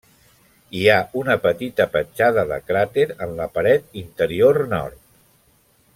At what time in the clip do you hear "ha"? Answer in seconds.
0.93-0.95